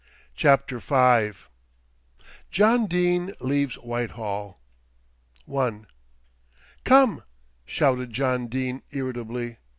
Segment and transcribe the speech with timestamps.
[0.35, 1.33] CHAPTER V
[2.49, 4.59] JOHN DENE LEAVES WHITEHALL
[5.55, 5.79] I
[6.83, 7.21] "Come,"
[7.67, 9.57] shouted John Dene irritably.